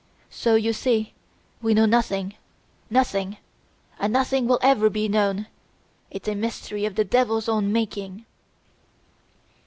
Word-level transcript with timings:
So 0.31 0.55
you 0.55 0.73
see 0.73 1.13
we 1.61 1.75
know 1.75 1.85
nothing 1.85 2.33
nothing! 2.89 3.37
And 3.99 4.11
nothing 4.11 4.47
will 4.47 4.57
ever 4.63 4.89
be 4.89 5.07
known! 5.07 5.45
It's 6.09 6.27
a 6.27 6.33
mystery 6.33 6.85
of 6.85 6.95
the 6.95 7.03
Devil's 7.05 7.47
own 7.47 7.71
making." 7.71 8.25